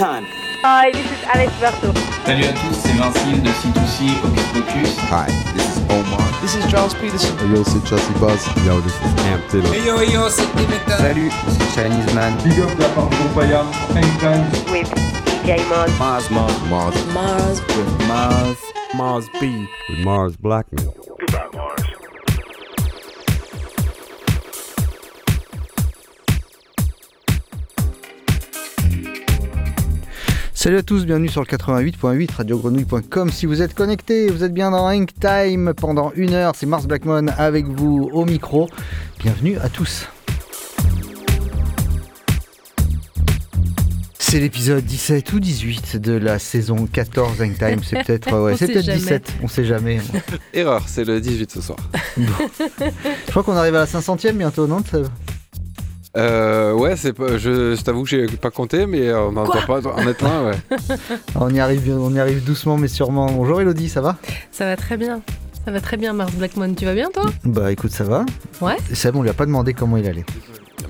[0.00, 0.24] Time.
[0.64, 1.92] Hi, this is Alex Berto.
[2.24, 4.96] Salut à tous, c'est Vincile de C2C Hocus Pocus.
[5.12, 6.24] Hi, this is Omar.
[6.40, 7.36] This is Charles Peterson.
[7.54, 8.40] Yo, c'est Chelsea Buzz.
[8.64, 9.68] Yo, this is Amp Taylor.
[9.74, 10.96] Hey yo, yo, c'est Dimitra.
[10.96, 12.32] Salut, c'est Chinese Man.
[12.42, 13.62] Big up la part de Groupaya,
[13.94, 14.46] Anytime.
[14.72, 14.88] With
[15.44, 15.90] DJ Mars.
[15.98, 16.94] Mars, Mars, Mars.
[17.12, 17.60] Mars.
[17.76, 18.56] With Mars.
[18.94, 19.68] Mars B.
[19.90, 20.99] With Mars Blackman.
[30.62, 33.30] Salut à tous, bienvenue sur le 88.8 radiogrenouille.com.
[33.30, 36.52] Si vous êtes connectés, vous êtes bien dans Hang Time pendant une heure.
[36.54, 38.68] C'est Mars Blackmon avec vous au micro.
[39.20, 40.06] Bienvenue à tous.
[44.18, 47.80] C'est l'épisode 17 ou 18 de la saison 14 Hang Time.
[47.82, 48.98] C'est peut-être ouais, On c'est sait peut-être jamais.
[48.98, 49.98] 17, on sait jamais.
[50.52, 51.78] Erreur, c'est le 18 ce soir.
[52.18, 54.82] Je crois qu'on arrive à la 500e bientôt, non
[56.16, 59.62] Euh, ouais, c'est pas, je, je t'avoue que j'ai pas compté, mais on n'en doit
[59.66, 60.76] pas en être loin, ouais.
[61.36, 63.26] on y, arrive, on y arrive doucement mais sûrement.
[63.30, 64.16] Bonjour Elodie, ça va?
[64.50, 65.20] Ça va très bien.
[65.64, 66.74] Ça va très bien, Mars Blackmon.
[66.74, 67.26] Tu vas bien, toi?
[67.44, 68.24] Bah écoute, ça va.
[68.60, 68.76] Ouais.
[68.92, 70.24] Seb, on lui a pas demandé comment il allait.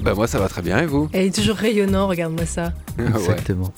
[0.03, 2.73] Bah moi ça va très bien et vous Elle est toujours rayonnant, regarde-moi ça.
[2.99, 3.73] Exactement.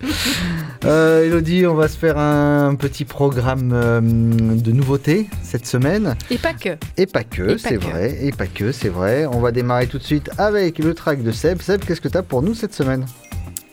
[0.84, 6.16] euh, Elodie, on va se faire un petit programme euh, de nouveautés cette semaine.
[6.30, 6.76] Et pas que.
[6.96, 8.18] Et pas que, c'est vrai.
[8.22, 9.26] Et pas que, c'est vrai.
[9.26, 11.60] On va démarrer tout de suite avec le track de Seb.
[11.60, 13.04] Seb, qu'est-ce que tu as pour nous cette semaine?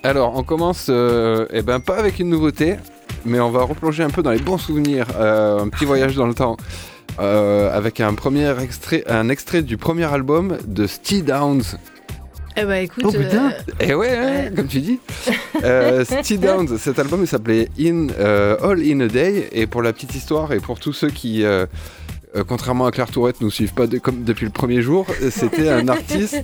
[0.04, 2.78] Alors on commence, euh, eh ben pas avec une nouveauté,
[3.24, 6.26] mais on va replonger un peu dans les bons souvenirs, euh, un petit voyage dans
[6.26, 6.58] le temps.
[7.20, 11.64] Euh, avec un premier extrait, un extrait du premier album de Steve Downs.
[12.58, 13.04] Eh bah écoute.
[13.08, 13.52] Oh, putain.
[13.52, 14.52] euh, Et ouais, hein, Ouais.
[14.56, 15.00] comme tu dis.
[15.64, 19.48] Euh, Steve Downs, cet album il s'appelait In euh, All in a Day.
[19.54, 21.66] Et pour la petite histoire et pour tous ceux qui, euh,
[22.36, 25.70] euh, contrairement à Claire Tourette, nous suivent pas de- comme depuis le premier jour, c'était
[25.70, 26.44] un artiste.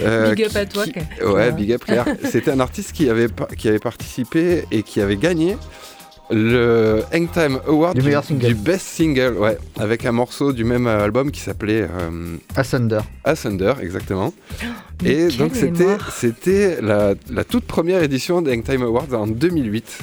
[0.00, 1.06] euh, Big up à toi, qui- Claire.
[1.32, 2.06] Ouais, big up Claire.
[2.30, 5.56] C'était un artiste qui avait, par- qui avait participé et qui avait gagné
[6.32, 8.46] le Hangtime Award Du meilleur single.
[8.46, 13.00] du best single, ouais, avec un morceau du même album qui s'appelait euh, Asunder.
[13.24, 14.32] Asunder, exactement.
[15.02, 19.26] mais Et quelle donc c'était c'était la, la toute première édition des Hangtime Awards en
[19.26, 19.98] 2008.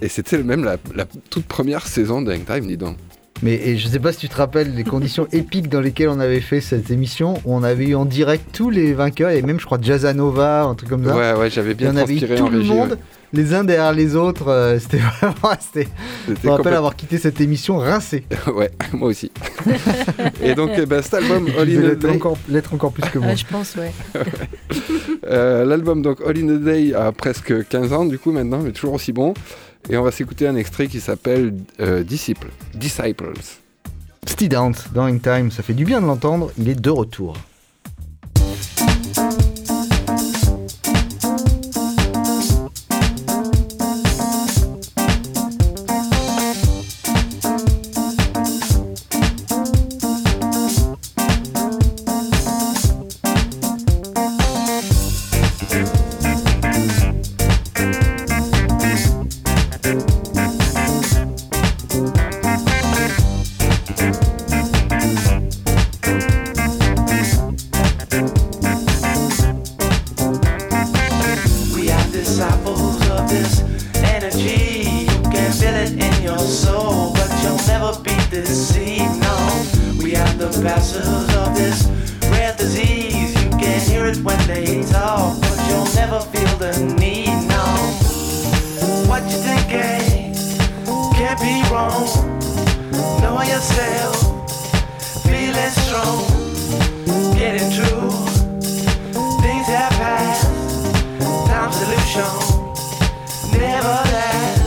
[0.00, 2.96] Et c'était même la, la toute première saison de Hangtime, dis donc.
[3.42, 6.18] Mais et je sais pas si tu te rappelles les conditions épiques dans lesquelles on
[6.20, 9.60] avait fait cette émission, où on avait eu en direct tous les vainqueurs, et même
[9.60, 11.16] je crois Jazzanova, un truc comme ça.
[11.16, 12.70] Ouais, ouais, j'avais Et bien on avait eu transpiré tout en le régie.
[12.72, 12.96] monde, ouais.
[13.32, 14.48] Les uns derrière les autres.
[14.48, 15.34] euh, c'était vraiment.
[15.60, 15.88] c'était-
[16.26, 18.24] Je me rappelle complètement- avoir quitté cette émission rincé.
[18.54, 19.30] ouais, moi aussi.
[20.42, 23.18] et donc, eh ben, cet album, All in a Day, encore, l'être encore plus que
[23.18, 23.28] moi.
[23.32, 23.92] Ah, je pense, ouais.
[25.26, 28.72] euh, l'album donc All in a Day a presque 15 ans du coup maintenant, mais
[28.72, 29.34] toujours aussi bon.
[29.90, 33.32] Et on va s'écouter un extrait qui s'appelle euh, Disciple, Disciples.
[34.26, 37.34] Steve Downs dans Time, ça fait du bien de l'entendre, il est de retour.
[102.08, 102.40] shown.
[103.52, 104.64] Nevertheless,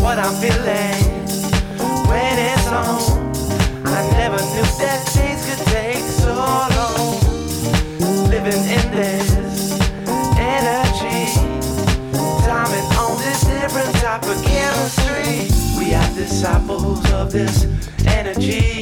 [0.00, 1.02] what I'm feeling
[2.06, 3.34] when it's on,
[3.84, 7.18] I never knew that things could take so long.
[8.30, 9.80] Living in this
[10.38, 11.34] energy,
[12.46, 15.50] diamond on this different type of chemistry.
[15.76, 17.66] We are disciples of this
[18.06, 18.75] energy.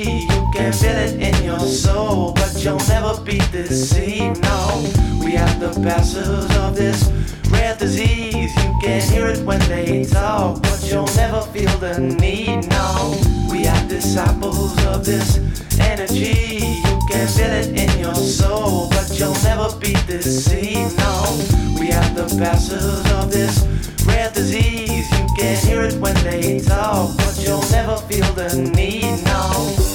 [0.81, 4.43] Feel it in your soul, but you'll never be deceived.
[4.43, 4.85] No,
[5.25, 7.11] we are the passives of this
[7.50, 8.55] rare disease.
[8.56, 12.69] You can hear it when they talk, but you'll never feel the need.
[12.69, 13.17] No,
[13.50, 15.38] we are disciples of this
[15.81, 16.61] energy.
[16.61, 20.99] You can feel it in your soul, but you'll never be deceived.
[20.99, 21.37] No,
[21.81, 23.65] we are the passives of this
[24.06, 25.11] rare disease.
[25.12, 29.25] You can hear it when they talk, but you'll never feel the need.
[29.25, 29.94] No,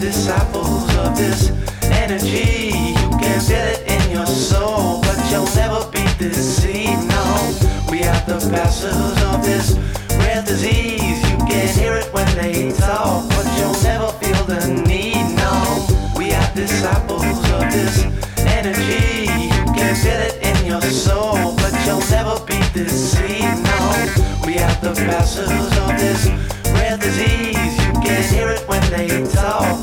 [0.00, 1.50] disciples of this
[1.84, 2.72] energy.
[2.74, 3.79] You can feel it
[8.54, 9.76] are of this
[10.18, 11.22] rare disease.
[11.30, 15.36] You can hear it when they talk, but you'll never feel the need.
[15.36, 15.86] No,
[16.16, 18.04] we are disciples of this
[18.58, 19.30] energy.
[19.30, 23.62] You can feel it in your soul, but you'll never be deceived.
[23.62, 23.80] No,
[24.44, 26.26] we are the passives of this
[26.74, 27.54] rare disease.
[27.54, 29.79] You can hear it when they talk,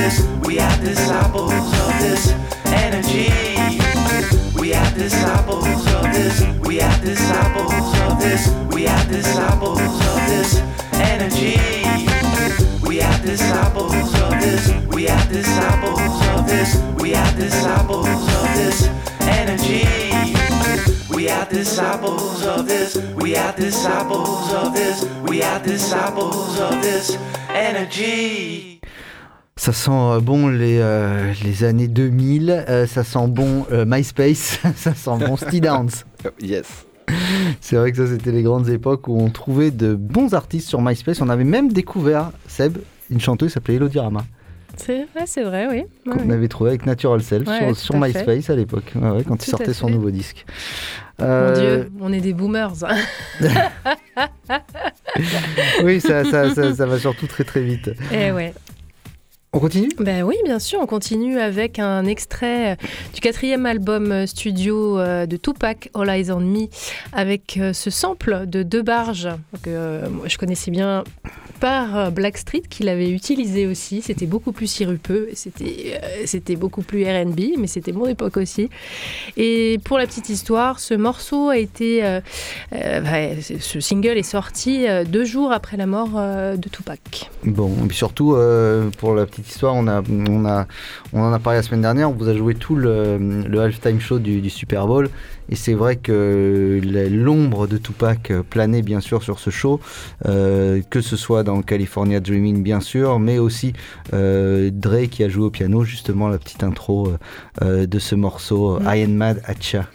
[0.00, 0.26] this.
[0.46, 2.32] We are disciples of this
[2.84, 3.28] energy.
[4.58, 6.36] We are disciples of this.
[6.66, 8.42] We are disciples of this.
[8.74, 9.80] We are disciples
[10.12, 10.50] of this
[11.12, 11.58] energy.
[12.88, 14.62] We are disciples of this.
[14.94, 16.70] We are disciples of this.
[17.02, 18.78] We are disciples of this
[19.38, 19.84] energy.
[21.14, 22.96] We are disciples of this.
[22.96, 25.04] We are disciples of this.
[25.28, 27.16] We are disciples of this
[27.50, 28.69] energy.
[29.60, 34.58] Ça sent euh, bon les, euh, les années 2000, euh, ça sent bon euh, MySpace,
[34.74, 36.06] ça sent bon Steely Dance.
[36.40, 36.86] Yes.
[37.60, 40.80] C'est vrai que ça c'était les grandes époques où on trouvait de bons artistes sur
[40.80, 41.20] MySpace.
[41.20, 42.78] On avait même découvert, Seb,
[43.10, 44.24] une chanteuse qui s'appelait Elodie Rama,
[44.76, 45.84] C'est vrai, c'est vrai, oui.
[46.06, 46.34] Ouais, qu'on ouais.
[46.34, 48.52] avait trouvé avec Natural Self Ouais, sur, tout sur à MySpace fait.
[48.52, 49.92] à l'époque, Ouais, ouais, quand il Tout sortait son fait.
[49.94, 50.46] nouveau disque.
[51.18, 52.72] Mon Euh, Dieu, on est des boomers.
[55.84, 57.90] oui, ça, ça, ça, ça va surtout très très vite.
[58.12, 58.54] Eh ouais.
[59.52, 59.88] On continue?
[59.98, 64.96] Ben oui, bien sûr, on continue avec un extrait euh, du quatrième album euh, studio
[65.00, 66.68] euh, de Tupac, All Eyes on Me,
[67.12, 69.28] avec ce sample de deux barges
[69.62, 71.02] que euh, moi, je connaissais bien
[71.58, 74.00] par Blackstreet, qui l'avait utilisé aussi.
[74.00, 78.70] C'était beaucoup plus sirupeux, c'était euh, c'était beaucoup plus R&B, mais c'était mon époque aussi.
[79.36, 82.20] Et pour la petite histoire, ce morceau a été, euh,
[83.60, 87.30] ce single est sorti deux jours après la mort de Tupac.
[87.44, 88.36] Bon, et puis surtout,
[88.98, 90.66] pour la petite histoire, on, a, on, a,
[91.12, 94.00] on en a parlé la semaine dernière, on vous a joué tout le, le halftime
[94.00, 95.08] show du, du Super Bowl,
[95.48, 96.80] et c'est vrai que
[97.10, 99.80] l'ombre de Tupac planait bien sûr sur ce show,
[100.26, 103.72] euh, que ce soit dans California Dreaming bien sûr, mais aussi
[104.12, 107.12] euh, Dre qui a joué au piano justement la petite intro
[107.62, 108.86] euh, de ce morceau Mm.
[108.86, 109.86] I Am Mad Atcha.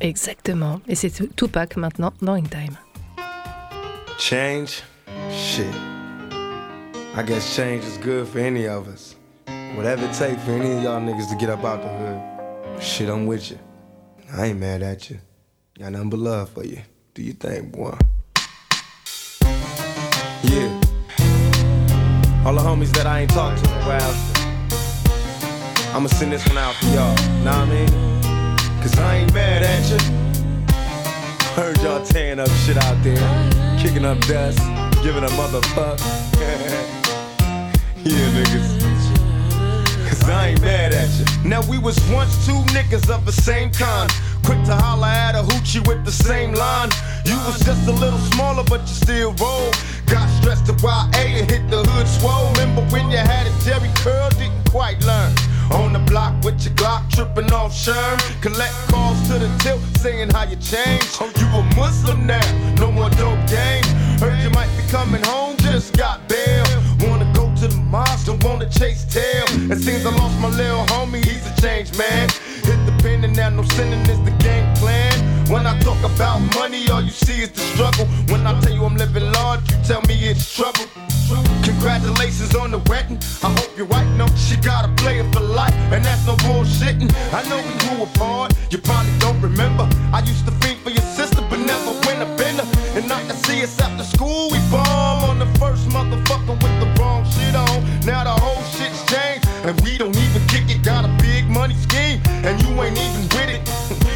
[0.00, 0.80] Exactement.
[0.88, 2.76] Et c'est Tupac maintenant dans In Time.
[4.18, 4.82] Change?
[5.30, 5.99] Shit.
[7.12, 9.16] I guess change is good for any of us.
[9.74, 12.80] Whatever it takes for any of y'all niggas to get up out the hood.
[12.80, 13.58] Shit, I'm with you.
[14.32, 15.18] I ain't mad at you.
[15.76, 16.78] Got nothing but love for you.
[17.14, 17.98] Do you think, boy?
[20.44, 20.80] Yeah.
[22.46, 24.14] All the homies that I ain't talked to in a while.
[25.96, 27.16] I'ma send this one out for y'all.
[27.42, 27.88] Know what I mean?
[28.82, 29.98] Cause I ain't mad at you.
[31.60, 33.18] Heard y'all tearing up shit out there,
[33.82, 34.60] kicking up dust,
[35.02, 35.98] giving a motherfuck.
[38.04, 38.80] yeah, niggas.
[40.08, 41.48] Cause I ain't mad at you.
[41.48, 44.10] Now we was once two niggas of the same kind.
[44.44, 46.90] Quick to holler at a hoochie with the same line.
[47.24, 49.70] You was just a little smaller, but you still roll.
[50.06, 52.50] Got stressed to YA and hit the hood swole.
[52.52, 55.32] Remember when you had a Jerry curl, didn't quite learn.
[55.72, 58.18] On the block with your Glock, tripping off Sherm.
[58.42, 61.16] Collect calls to the tilt, saying how you changed.
[61.20, 63.84] Oh, you a Muslim now, no more dope game.
[64.20, 66.66] Heard you might be coming home, just got bail.
[67.08, 69.44] Wanna go to the mosque, don't wanna chase tail.
[69.72, 72.28] It seems I lost my little homie, he's a changed man.
[72.62, 75.16] Hit the pen and now no sinning is the game plan.
[75.48, 78.06] When I talk about money, all you see is the struggle.
[78.28, 80.84] When I tell you I'm living large, you tell me it's trouble.
[81.64, 83.18] Congratulations on the wedding.
[83.42, 87.10] I hope your wife knows she got a player for life, and that's no bullshitting.
[87.32, 89.88] I know we grew apart, you probably don't remember.
[90.12, 91.29] I used to think for your sister,
[94.10, 97.76] school, we bomb on the first motherfucker with the wrong shit on.
[98.04, 100.82] Now the whole shit's changed, and we don't even kick it.
[100.82, 103.62] Got a big money scheme, and you ain't even with it.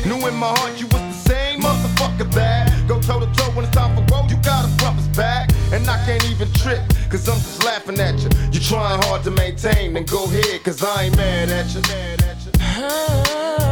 [0.07, 3.65] Knew in my heart you was the same motherfucker that go toe to toe when
[3.65, 4.31] it's time for road.
[4.31, 8.19] You got a brother's back, and I can't even trip, cause I'm just laughing at
[8.21, 8.31] you.
[8.53, 11.81] You trying hard to maintain, then go ahead, cause I ain't mad at you.
[11.83, 13.64] Mad at you.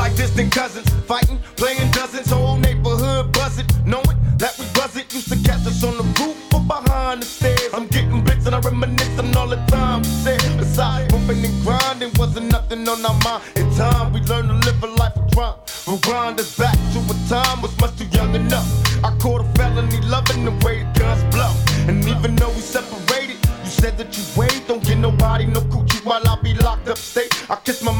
[0.00, 5.36] Like distant cousins, fighting, playing dozens, whole neighborhood buzzing, knowing that we wasn't used to
[5.46, 7.68] catch us on the roof or behind the stairs.
[7.74, 10.40] I'm getting bricks and I reminisce on all the time said.
[10.56, 13.42] Besides, bumping and grinding wasn't nothing on our mind.
[13.56, 15.58] In time, we learned to live a life of crime.
[15.86, 18.68] Rewind us back to a time was much too young enough.
[19.04, 21.52] I caught a felony loving the way the guns blow.
[21.88, 26.02] And even though we separated, you said that you wait, don't get nobody no coochie
[26.06, 27.32] while I be locked up state.
[27.50, 27.92] I kiss my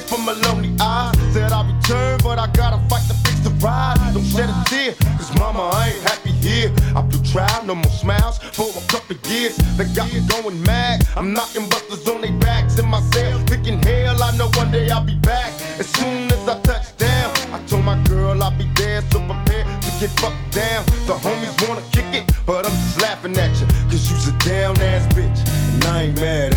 [0.00, 1.16] tears from my lonely eyes.
[1.32, 3.96] Said I'll return, but I gotta fight to fix the ride.
[4.12, 6.72] Don't shed a tear, cause mama, I ain't happy here.
[6.96, 9.56] I blew trial, no more smiles for a couple years.
[9.76, 11.06] They got me going mad.
[11.16, 14.90] I'm knocking busters on their backs in my cell, thinking hell, I know one day
[14.90, 15.52] I'll be back.
[15.78, 19.64] As soon as I touch down, I told my girl I'll be there, so prepare
[19.64, 20.84] to get fucked down.
[21.06, 24.80] The homies wanna kick it, but I'm just laughing at you, cause you's a down
[24.80, 25.40] ass bitch,
[25.74, 26.49] and I ain't mad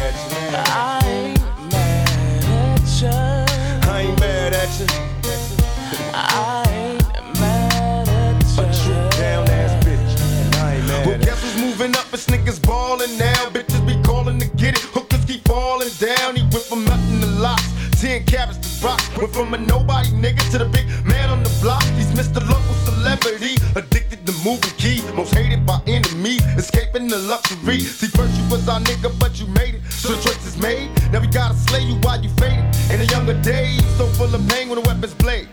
[18.22, 19.01] 10 to rock.
[19.17, 21.84] Went from a nobody nigga to the big man on the block.
[21.98, 22.46] He's Mr.
[22.48, 25.01] Local Celebrity, addicted to moving key.
[25.15, 27.79] Most hated by enemies, escaping the luxury.
[27.79, 29.82] See, first you was our nigga, but you made it.
[29.89, 30.91] So the choice is made.
[31.12, 32.65] Now we gotta slay you while you faded.
[32.91, 35.48] In the younger days, so full of pain when the weapons blade.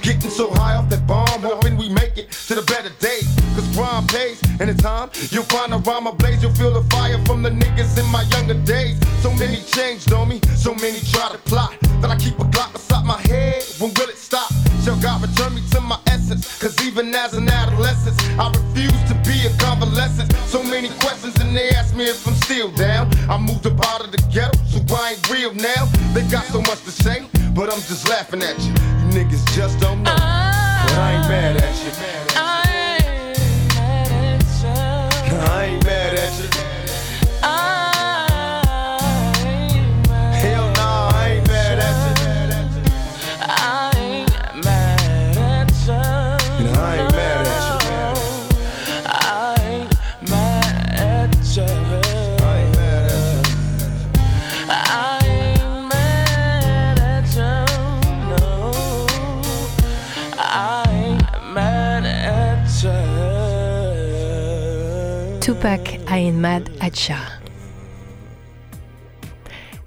[0.00, 3.20] Getting so high off that bomb, hoping we make it to the better day.
[3.54, 6.06] Cause crime pays, and in time, you'll find a rhyme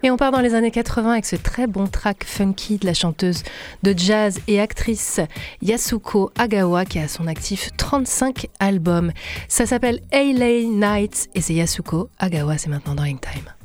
[0.04, 2.94] Et on part dans les années 80 avec ce très bon track funky de la
[2.94, 3.44] chanteuse
[3.84, 5.20] de jazz et actrice
[5.62, 9.12] Yasuko Agawa qui a son actif 35 albums.
[9.48, 13.61] Ça s'appelle LA Nights et c'est Yasuko Agawa, c'est maintenant dans Time.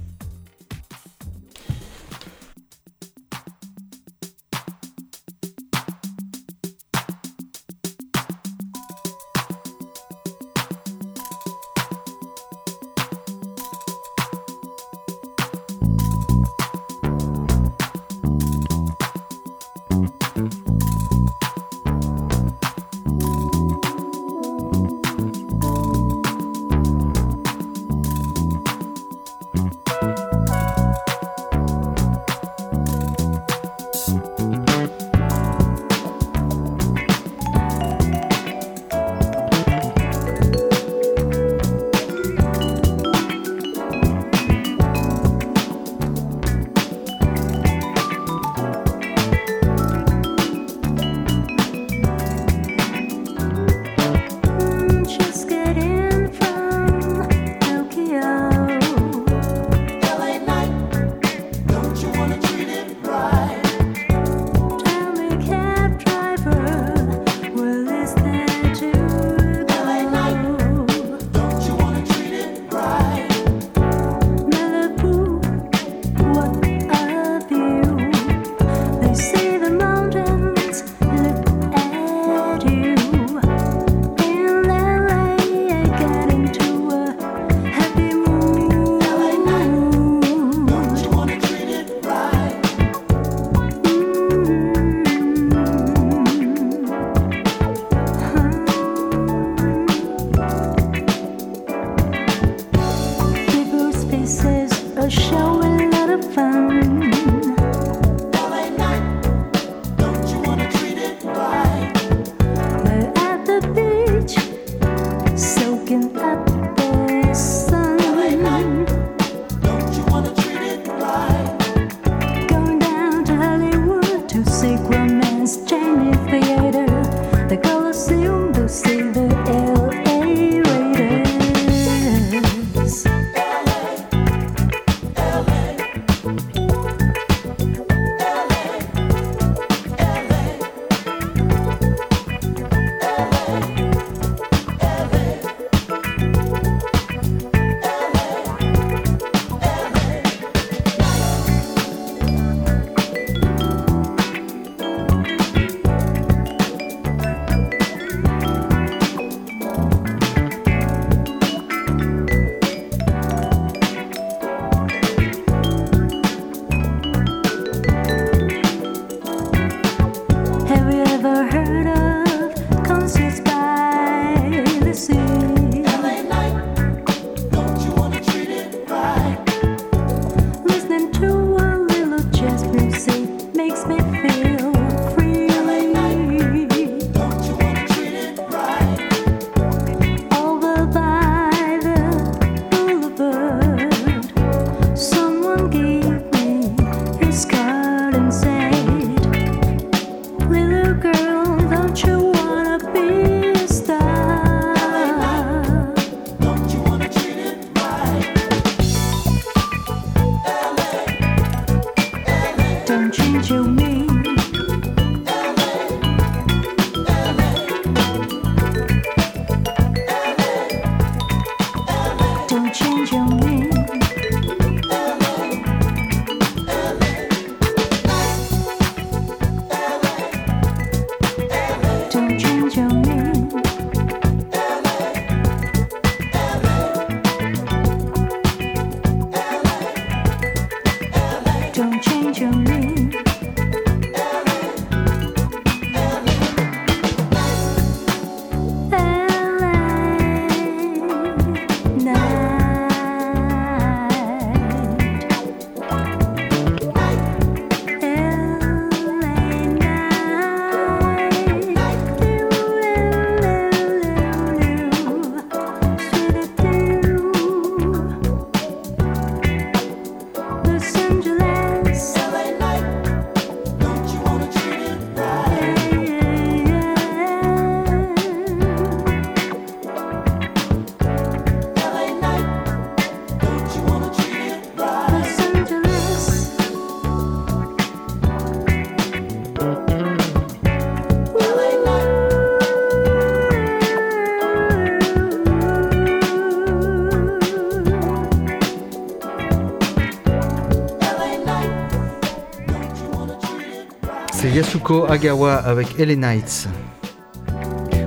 [304.87, 306.68] Yasuko Agawa avec LA Nights.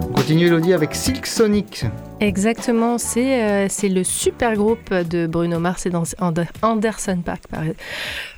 [0.02, 1.86] On continue Elodie avec Silk Sonic.
[2.22, 5.92] Exactement, c'est euh, le super groupe de Bruno Mars et
[6.62, 7.42] Anderson Paak.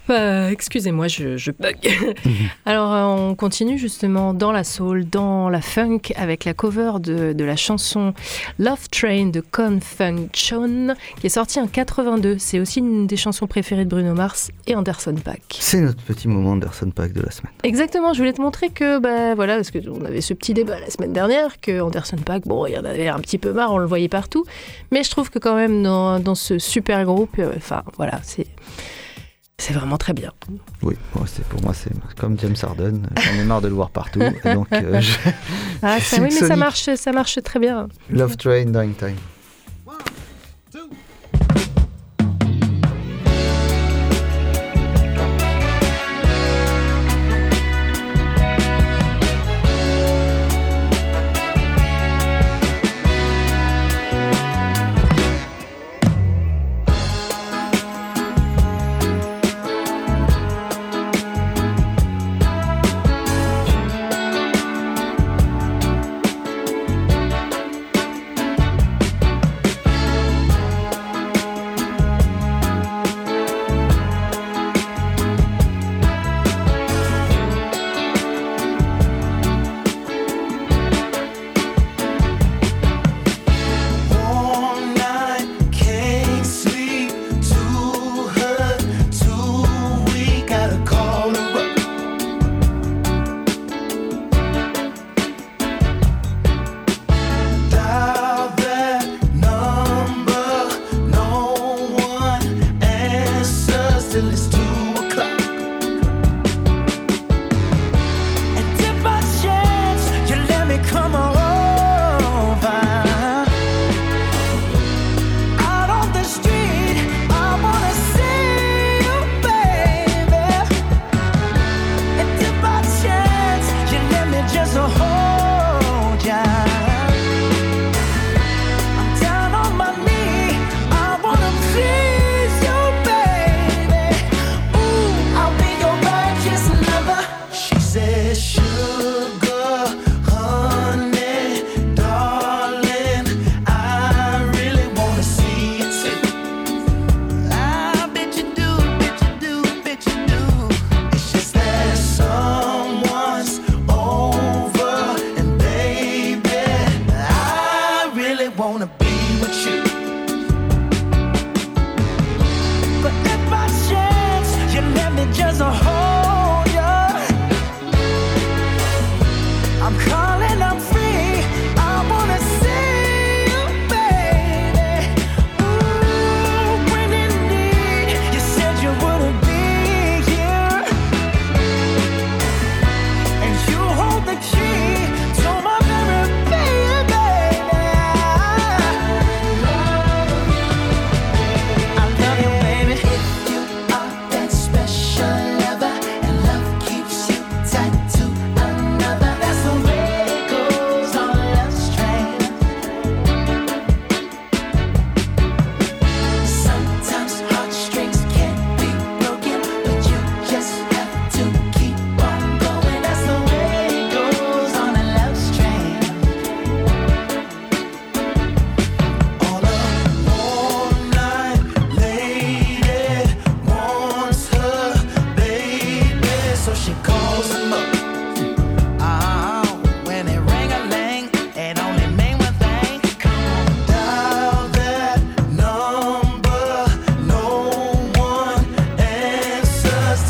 [0.10, 1.78] Euh, Excusez-moi, je, je bug.
[2.66, 7.34] Alors, euh, on continue justement dans la soul, dans la funk, avec la cover de,
[7.34, 8.14] de la chanson
[8.60, 12.38] Love Train de Con Funk Chon, qui est sortie en 82.
[12.40, 15.42] C'est aussi une des chansons préférées de Bruno Mars et Anderson Paak.
[15.60, 17.54] C'est notre petit moment Anderson Pack de la semaine.
[17.64, 20.90] Exactement, je voulais te montrer que, bah voilà, parce qu'on avait ce petit débat la
[20.90, 23.78] semaine dernière, que Anderson Paak, bon, il y en avait un petit peu marre, on
[23.78, 24.46] le voyait partout,
[24.92, 28.48] mais je trouve que quand même dans, dans ce super groupe, euh, enfin voilà, c'est
[29.62, 30.32] c'est vraiment très bien.
[30.82, 34.20] Oui, pour moi c'est comme James Harden, j'en ai marre de le voir partout.
[34.44, 35.18] donc euh, je-
[35.84, 37.88] Ah, ça, oui, mais ça marche, ça marche très bien.
[38.10, 39.16] Love Train, Dying Time.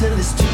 [0.02, 0.51] To it's too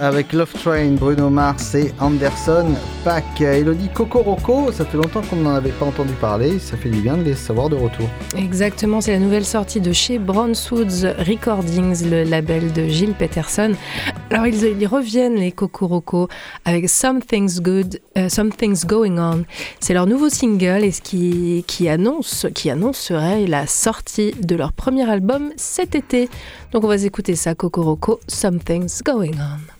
[0.00, 2.74] Avec Love Train, Bruno Mars et Anderson.
[3.04, 7.00] Pack, Elodie Cocoroco, ça fait longtemps qu'on n'en avait pas entendu parler, ça fait du
[7.00, 8.08] bien de les savoir de retour.
[8.36, 13.72] Exactement, c'est la nouvelle sortie de chez Brownswoods Recordings, le label de Gilles Peterson.
[14.30, 16.28] Alors ils, ils reviennent les Cocoroco
[16.64, 19.44] avec Something's Good, euh, Something's Going On.
[19.80, 24.72] C'est leur nouveau single et ce qui, qui annonce, qui annoncerait la sortie de leur
[24.72, 26.28] premier album cet été.
[26.72, 29.77] Donc on va écouter ça, Cocoroco, Something's Going On.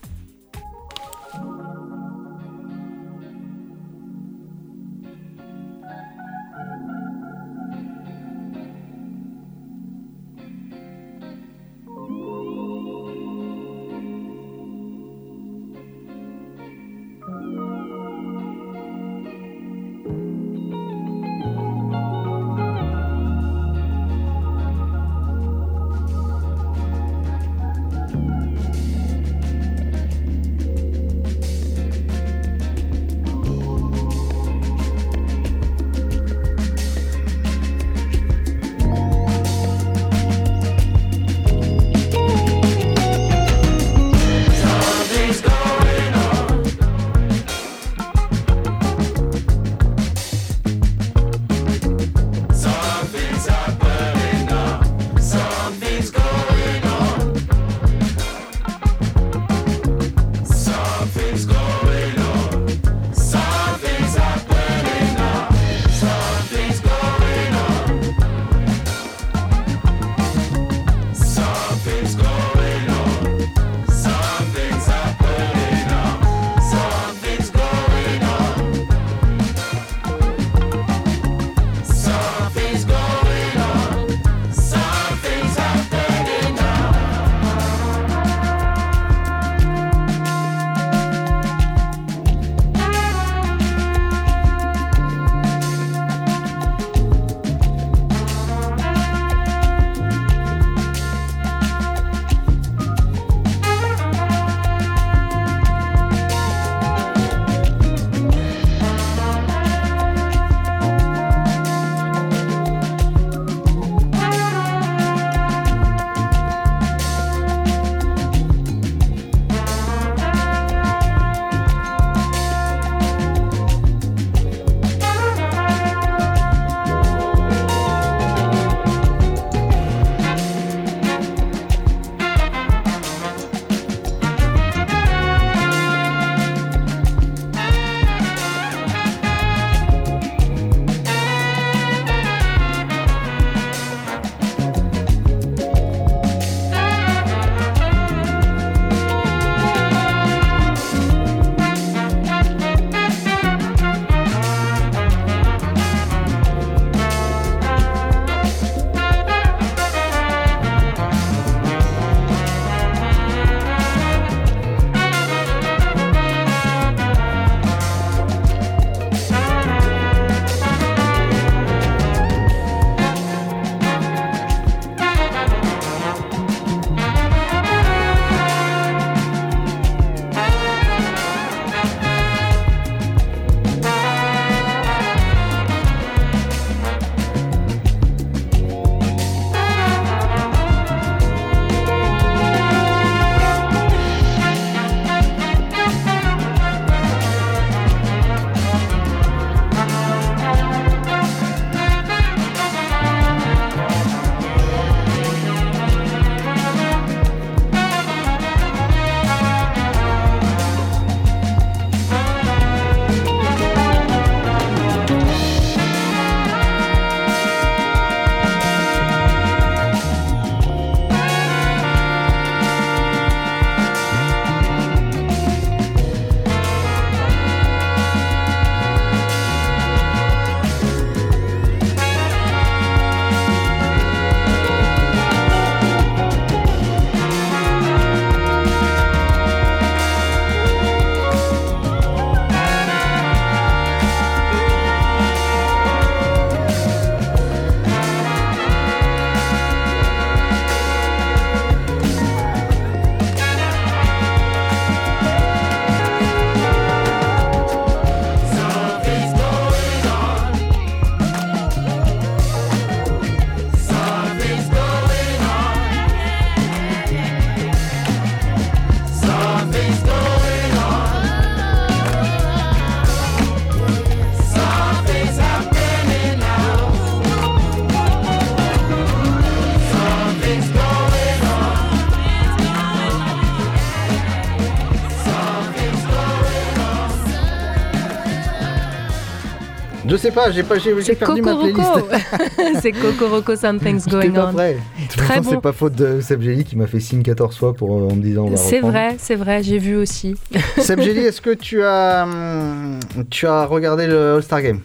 [290.19, 291.89] Sais pas, j'ai pas, j'ai perdu ma playlist.
[292.81, 294.51] C'est Cocoroco Something's Going pas On.
[294.53, 295.49] toute Très façon, bon.
[295.51, 298.21] c'est pas faute de Seb qui m'a fait signe 14 fois pour, euh, en me
[298.21, 300.35] disant C'est vrai, c'est vrai, j'ai vu aussi.
[300.77, 304.81] Seb Jelly, est-ce que tu as, hum, tu as regardé le All-Star Game?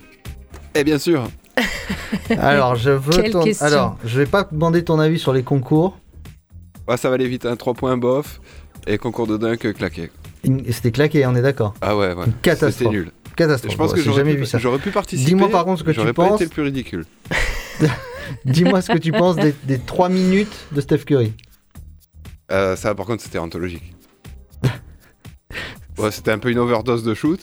[0.75, 1.29] Eh bien sûr.
[2.39, 3.43] Alors, je veux Quelle ton...
[3.43, 3.67] question.
[3.67, 5.99] Alors, je vais pas demander ton avis sur les concours.
[6.89, 8.41] Ouais, ça va aller vite, un 3 points bof
[8.87, 10.11] et concours de dunk claqué.
[10.71, 11.75] C'était claqué, on est d'accord.
[11.81, 12.27] Ah ouais, ouais.
[12.27, 12.73] Une catastrophe.
[12.73, 13.11] C'était nul.
[13.37, 13.73] Catastrophe.
[13.73, 14.59] Je pense que j'aurais jamais pu, vu ça.
[14.59, 15.31] j'aurais pu participer.
[15.31, 16.37] Dis-moi par contre ce que tu j'aurais penses.
[16.41, 17.05] été le plus ridicule.
[18.45, 21.33] Dis-moi ce que tu penses des, des 3 minutes de Steph Curry.
[22.53, 23.95] Euh, ça, par contre, c'était anthologique.
[25.97, 27.41] Ouais, c'était un peu une overdose de shoot,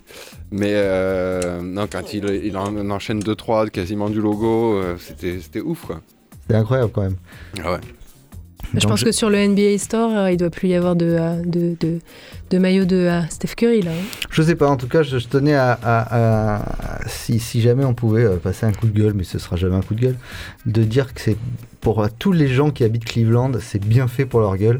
[0.52, 5.62] mais euh, non, quand il, il en enchaîne 2-3, quasiment du logo, euh, c'était c'était
[5.62, 6.02] ouf quoi.
[6.50, 7.16] C'est incroyable quand même.
[7.64, 7.80] Ah ouais.
[8.76, 11.42] Je pense que sur le NBA Store, euh, il doit plus y avoir de, euh,
[11.46, 12.00] de, de,
[12.52, 13.92] de maillot de euh, Steph Curry là.
[13.92, 14.04] hein.
[14.30, 16.58] Je sais pas, en tout cas, je, je tenais à, à-
[17.02, 19.76] à- si, si jamais on pouvait passer un coup de gueule, mais ce sera jamais
[19.76, 20.16] un coup de gueule,
[20.66, 21.38] de dire que c'est
[21.82, 24.80] pour tous les gens qui habitent Cleveland, c'est bien fait pour leur gueule.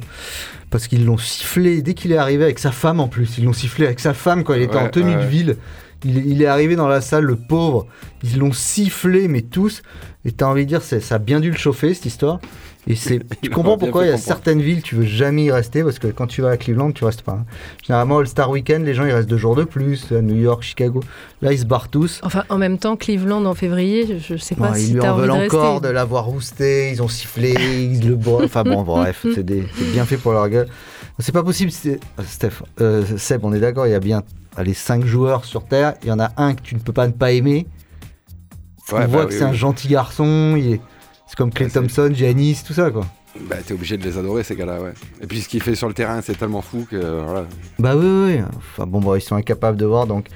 [0.70, 3.38] Parce qu'ils l'ont sifflé dès qu'il est arrivé avec sa femme en plus.
[3.38, 5.22] Ils l'ont sifflé avec sa femme quand il était Ouais, en tenue ouais.
[5.24, 5.58] de ville.
[6.06, 7.88] Il, est- il est arrivé dans la salle, le pauvre.
[8.24, 9.82] Ils l'ont sifflé, mais tous.
[10.24, 12.40] Et t'as envie de dire, ça a bien dû le chauffer cette histoire.
[12.88, 14.28] Et c'est, tu comprends pourquoi il y a comprendre.
[14.28, 17.06] certaines villes, tu veux jamais y rester parce que quand tu vas à Cleveland, tu
[17.06, 17.34] restes pas.
[17.34, 17.46] hein.
[17.86, 20.12] Généralement, All-Star Weekend, les gens ils restent deux jours de plus.
[20.12, 21.02] À New York, Chicago.
[21.44, 22.20] Là, ils se barrent tous.
[22.24, 25.16] Enfin, en même temps, Cleveland en février, je, sais pas Non, si ils lui en
[25.16, 25.88] veulent encore rester.
[25.88, 28.44] de l'avoir rousté, ils ont sifflé, ils le boivent.
[28.46, 30.68] Enfin bon, bref, c'est des- c'est bien fait pour leur gueule.
[31.20, 34.24] C'est pas possible, c'est- euh, Steph, euh, Seb, on est d'accord, il y a bien
[34.58, 37.06] allez, 5 joueurs sur Terre, il y en a un que tu ne peux pas
[37.06, 37.68] ne pas aimer.
[38.92, 40.82] Ouais, on bah voit que oui, c'est un gentil garçon, il est-
[41.32, 43.06] c'est comme Clay Ouais, Thompson, Giannis, tout ça quoi.
[43.50, 44.92] Bah, t'es obligé de les adorer ces gars-là, ouais.
[45.22, 47.46] Et puis ce qu'il fait sur le terrain, c'est tellement fou que voilà.
[47.80, 48.42] Bah oui, oui, oui.
[48.58, 50.28] Enfin bon, bon, ils sont incapables de voir donc.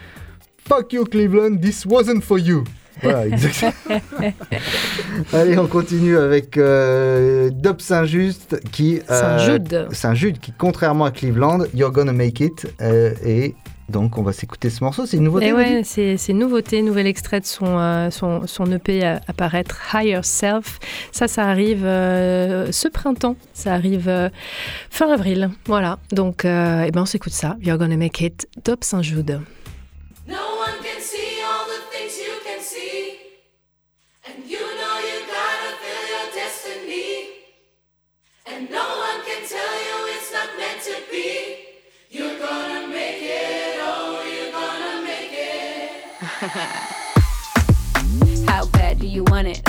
[0.65, 2.63] Fuck you Cleveland, this wasn't for you.
[3.03, 3.73] Voilà, exactement.
[5.33, 9.01] Allez, on continue avec euh, Dub Saint-Just qui.
[9.09, 9.87] euh, Saint-Jude.
[9.91, 12.73] Saint-Jude qui, contrairement à Cleveland, You're Gonna Make It.
[12.81, 13.55] euh, et
[13.87, 15.05] donc, on va s'écouter ce morceau.
[15.05, 18.47] C'est une nouveauté Et on ouais, c'est une nouveauté, nouvel extrait de son, euh, son,
[18.47, 20.79] son EP à apparaître, Higher Self.
[21.11, 24.29] Ça, ça arrive euh, ce printemps, ça arrive euh,
[24.89, 25.51] fin avril.
[25.67, 27.57] Voilà, donc euh, eh ben, on s'écoute ça.
[27.61, 29.41] You're gonna make it, Top Saint-Jude.
[30.27, 33.19] No one can see all the things you can see.
[34.25, 37.29] And you know you gotta feel your destiny.
[38.47, 38.84] And no
[48.47, 49.67] How bad do you want it?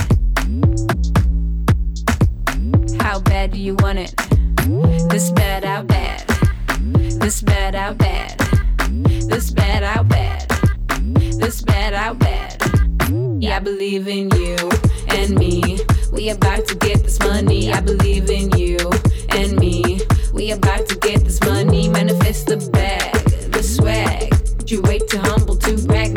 [3.01, 4.15] How bad do you want it?
[5.09, 6.29] This bad, how bad?
[7.19, 8.39] This bad, how bad?
[9.31, 10.51] This bad, how bad?
[11.41, 12.62] This bad, how bad?
[13.41, 14.59] Yeah, I believe in you
[15.09, 15.81] and me.
[16.12, 17.73] We about to get this money.
[17.73, 18.77] I believe in you
[19.31, 20.03] and me.
[20.35, 21.89] We about to get this money.
[21.89, 23.15] Manifest the bag,
[23.51, 24.35] the swag.
[24.71, 26.16] You wait too humble to brag.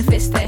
[0.00, 0.39] Manifest,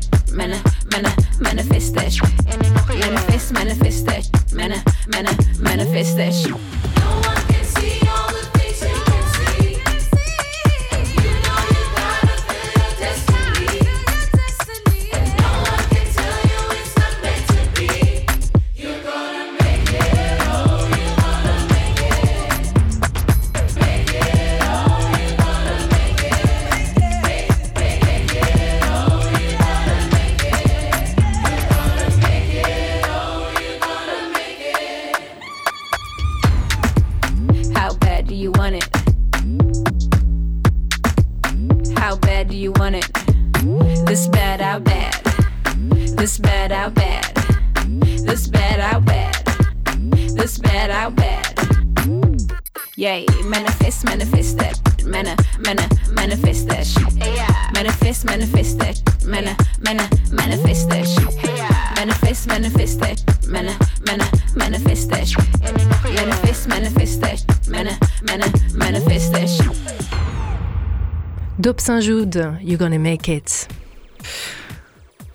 [72.33, 73.68] Saint-Jude, You Gonna Make It.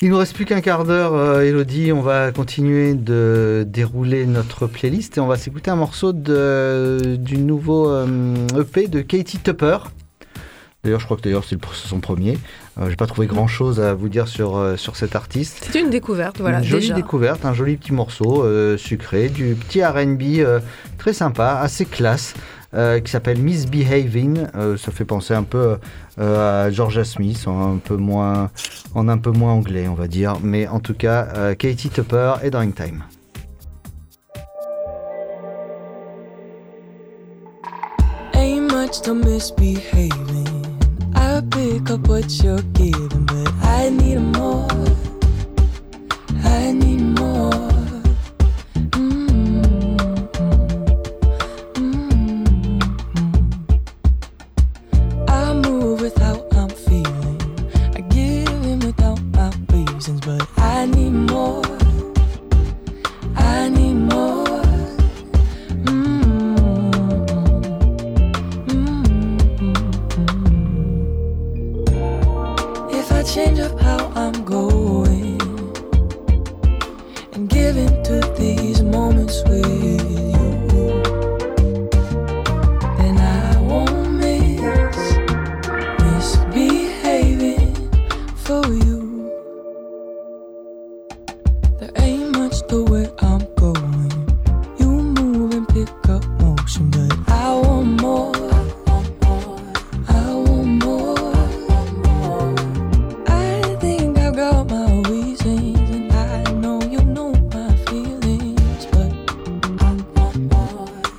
[0.02, 1.91] Il nous reste plus qu'un quart d'heure, euh, Elodie.
[1.91, 7.38] On va continuer de dérouler notre playlist et on va s'écouter un morceau de, du
[7.39, 9.78] nouveau euh, EP de Katie Tupper.
[10.84, 12.38] D'ailleurs, je crois que d'ailleurs c'est son premier.
[12.80, 15.68] Euh, J'ai pas trouvé grand chose à vous dire sur, euh, sur cet artiste.
[15.72, 16.93] C'est une découverte, voilà, une jolie déjà.
[16.95, 20.60] découverte, un joli petit morceau euh, sucré, du petit RB euh,
[21.00, 22.36] très sympa, assez classe,
[22.78, 24.45] euh, qui s'appelle Misbehaving.
[24.55, 25.78] Euh, ça fait penser un peu
[26.19, 28.49] euh, à Georgia Smith, en un, peu moins,
[28.93, 30.36] en un peu moins anglais, on va dire.
[30.41, 33.03] Mais en tout cas, euh, Katie Tupper et Dying Time.
[38.34, 40.47] Ain't much to misbehaving.
[41.15, 44.67] I pick up what you're giving, but I need more.
[46.43, 47.76] I need more.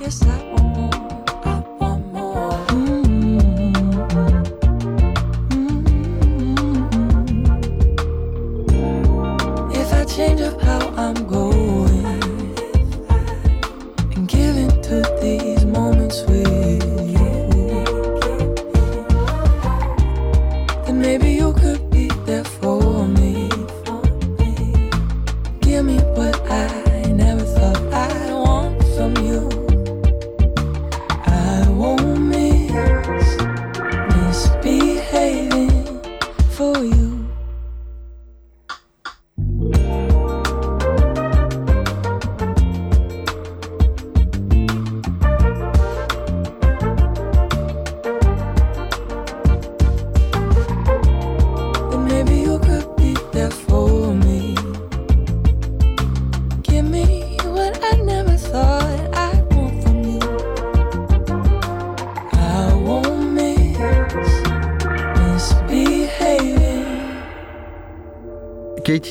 [0.09, 0.38] More.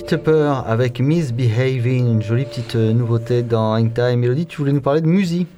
[0.09, 4.25] Tupper avec Misbehaving, une jolie petite euh, nouveauté dans Hang Time.
[4.25, 5.49] Elodie, tu voulais nous parler de musique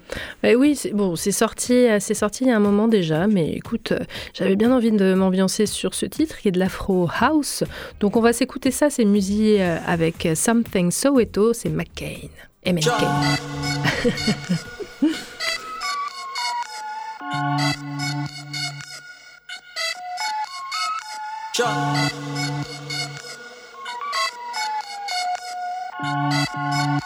[0.42, 3.28] Bah oui, c'est bon, c'est sorti, euh, c'est sorti il y a un moment déjà,
[3.28, 4.00] mais écoute, euh,
[4.34, 7.62] j'avais bien envie de m'ambiancer sur ce titre qui est de l'afro house.
[8.00, 12.28] Donc on va s'écouter ça, c'est musique avec Something Soweto, c'est McCain.
[12.64, 12.90] Et McCain.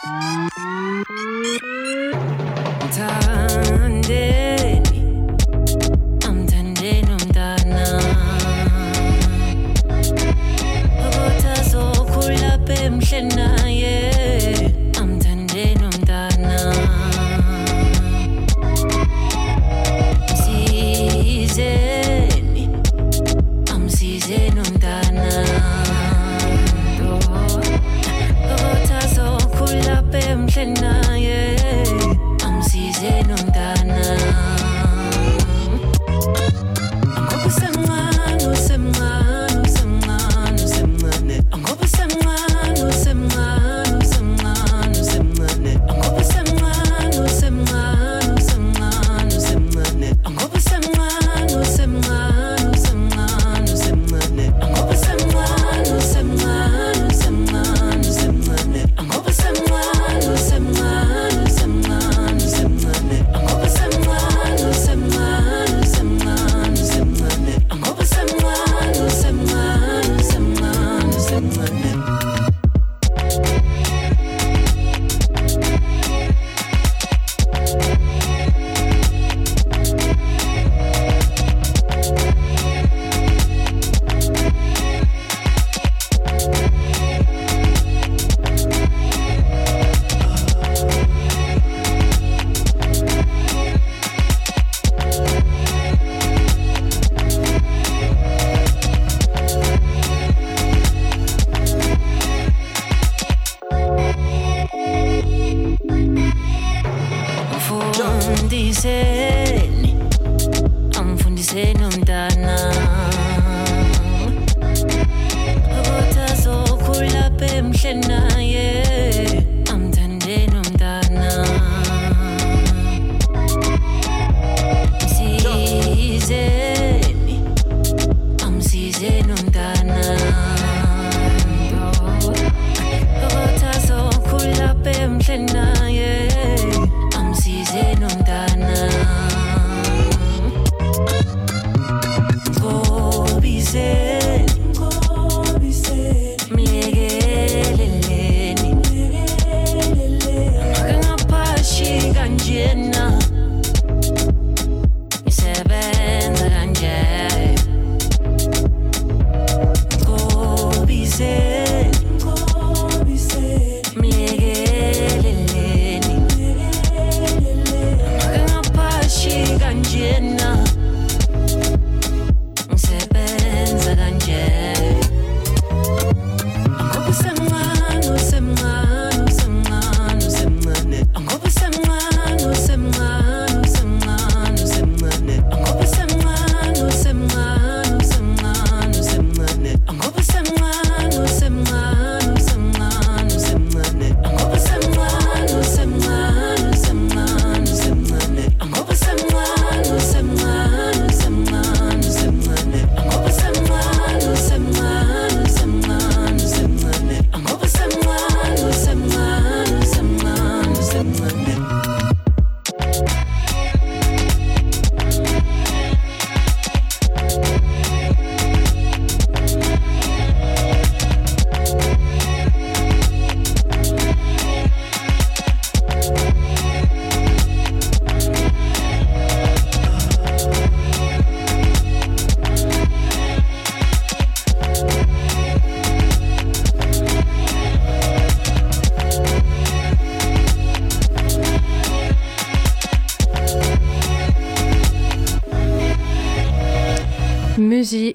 [0.05, 1.04] うん。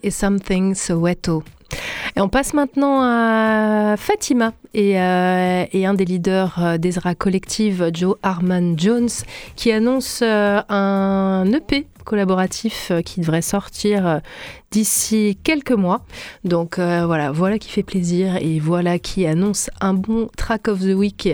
[0.02, 1.42] Et Something Soweto.
[2.16, 7.90] Et on passe maintenant à Fatima et, euh, et un des leaders euh, d'Ezra Collective,
[7.92, 9.08] Joe Harman Jones,
[9.56, 14.18] qui annonce euh, un EP collaboratif euh, qui devrait sortir euh,
[14.72, 16.04] d'ici quelques mois.
[16.42, 20.80] Donc euh, voilà, voilà qui fait plaisir et voilà qui annonce un bon track of
[20.80, 21.28] the week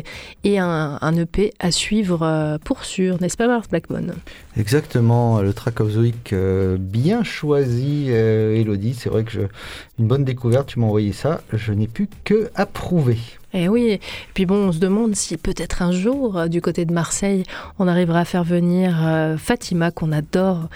[0.44, 4.14] et un, EP à suivre pour sûr, n'est-ce pas Mars Blackbone
[4.58, 6.34] Exactement, le track of the week
[6.78, 8.94] bien choisi, Elodie.
[8.94, 9.40] C'est vrai que je,
[9.98, 11.40] une bonne découverte, tu m'as envoyé ça.
[11.52, 13.18] Je n'ai pu que approuver.
[13.58, 13.98] Eh oui,
[14.34, 17.42] puis bon, on se demande si peut-être un jour, euh, du côté de Marseille,
[17.78, 20.68] on arrivera à faire venir euh, Fatima, qu'on adore,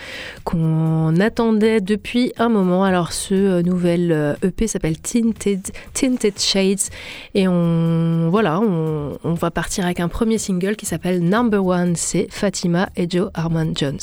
[0.44, 2.82] qu'on attendait depuis un moment.
[2.82, 6.88] Alors, ce euh, nouvel EP s'appelle Tinted, Shades,
[7.34, 12.28] et voilà, on, on va partir avec un premier single qui s'appelle Number One, c'est
[12.30, 13.98] Fatima et Joe Harmon Jones.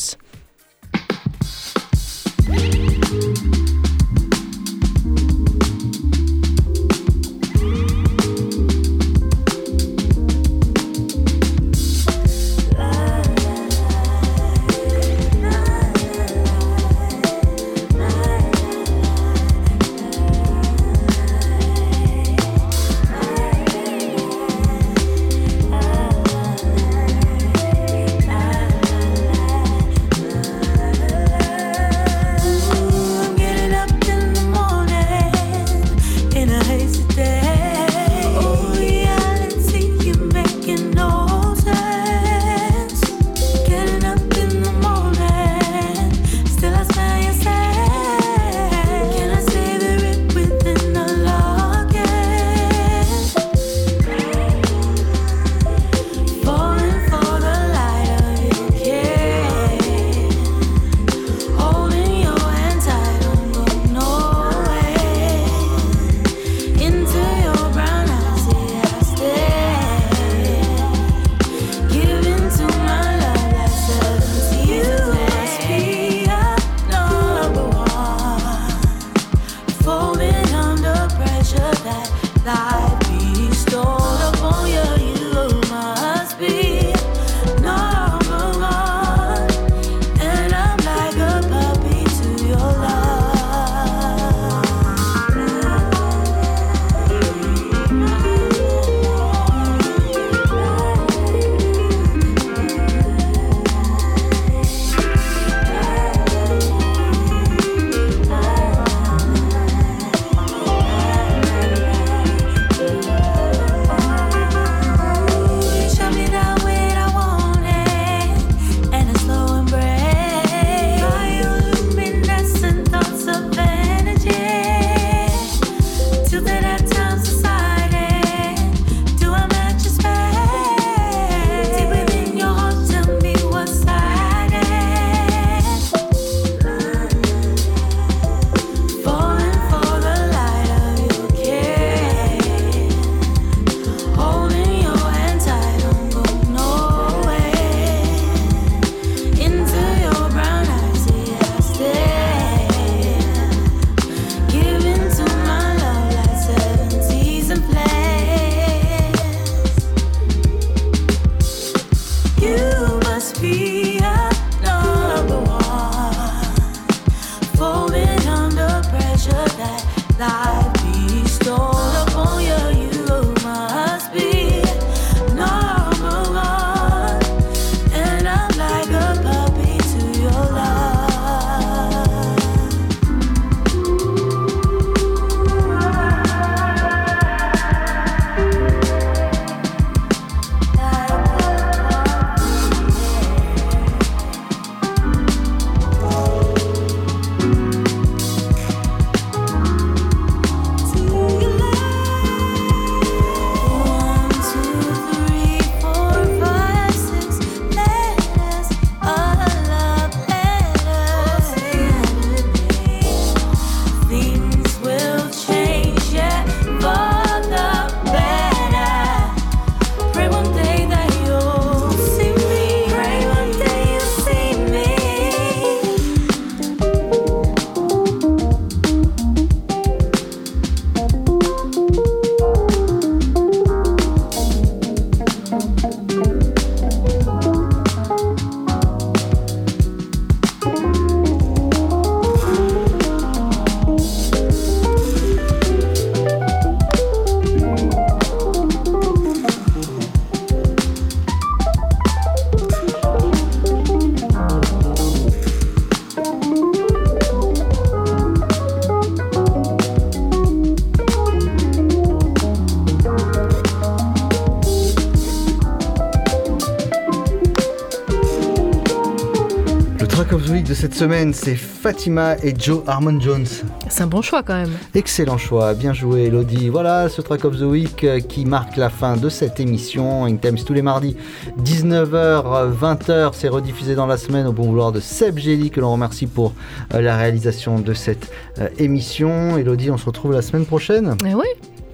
[270.78, 273.48] Cette semaine, c'est Fatima et Joe Harmon Jones.
[273.90, 274.78] C'est un bon choix quand même.
[274.94, 276.70] Excellent choix, bien joué Elodie.
[276.70, 280.28] Voilà ce track of the week euh, qui marque la fin de cette émission.
[280.38, 281.18] Times tous les mardis,
[281.64, 283.32] 19h, 20h.
[283.34, 286.54] C'est rediffusé dans la semaine au bon vouloir de Seb Gély que l'on remercie pour
[286.94, 289.58] euh, la réalisation de cette euh, émission.
[289.58, 291.18] Elodie, on se retrouve la semaine prochaine.
[291.26, 291.48] Eh oui.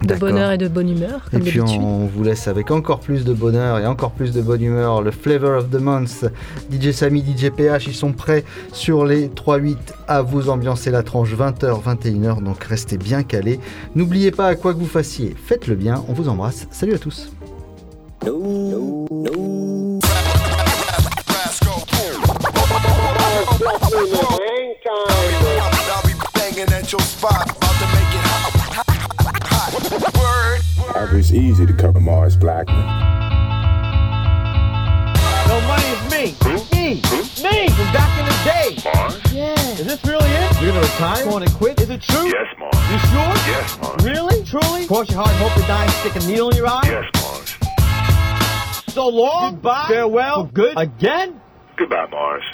[0.04, 3.32] De bonheur et de bonne humeur, Et puis on vous laisse avec encore plus de
[3.32, 5.00] bonheur et encore plus de bonne humeur.
[5.00, 6.26] Le Flavor of the Month,
[6.70, 9.76] DJ Samy, DJ PH, ils sont prêts sur les 3-8
[10.06, 12.42] à vous ambiancer la tranche 20h, 21h.
[12.42, 13.60] Donc restez bien calés.
[13.94, 16.04] N'oubliez pas à quoi que vous fassiez, faites-le bien.
[16.08, 16.66] On vous embrasse.
[16.70, 17.30] Salut à tous.
[31.12, 32.76] It's easy to cover Mars Blackman.
[35.46, 36.34] No money is me.
[36.72, 36.94] Me.
[37.42, 38.90] Me from back in the day.
[38.92, 39.32] Mars?
[39.32, 39.54] Yeah.
[39.72, 40.60] Is this really it?
[40.62, 41.24] You're gonna retire?
[41.24, 41.80] Going to quit?
[41.80, 42.26] Is it true?
[42.26, 42.74] Yes, Mars.
[42.90, 43.34] You sure?
[43.52, 44.04] Yes, Mars.
[44.04, 44.44] Really?
[44.44, 44.86] Truly?
[44.86, 46.82] Cross your heart and hope to die and stick a needle in your eye?
[46.84, 48.92] Yes, Mars.
[48.94, 49.54] So long.
[49.54, 49.86] Goodbye.
[49.88, 50.46] Farewell.
[50.46, 50.74] For good.
[50.76, 51.40] Again?
[51.76, 52.44] Goodbye, Mars.